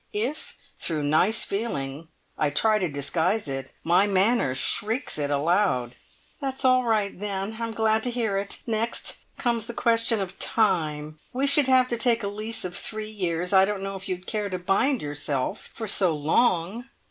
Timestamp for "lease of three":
12.27-13.11